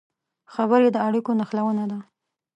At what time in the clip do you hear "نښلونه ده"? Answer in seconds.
1.39-1.99